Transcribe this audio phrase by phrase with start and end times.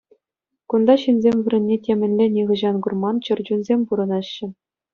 [0.73, 4.47] Кунта ҫынсем вырӑнне темӗнле нихӑҫан курман чӗрчунсем пурӑнаҫҫӗ.